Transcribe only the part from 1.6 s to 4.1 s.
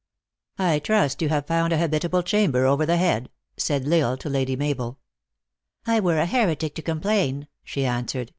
a habitable chamber over head," said L